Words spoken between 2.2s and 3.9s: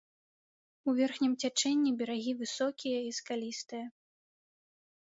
высокія і скалістыя.